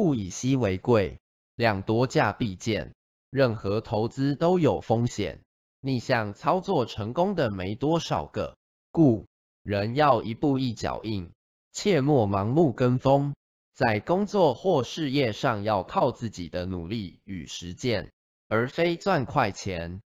[0.00, 1.20] 物以稀为贵，
[1.56, 2.94] 量多价必贱，
[3.28, 5.42] 任何投资都有风险，
[5.80, 8.56] 逆向操作成功的没多少个，
[8.90, 9.26] 故
[9.62, 11.30] 人要一步一脚印，
[11.72, 13.34] 切莫盲目跟风，
[13.74, 18.10] 在工作或事业上要靠自己的努力与实践，
[18.48, 20.00] 而非赚快钱。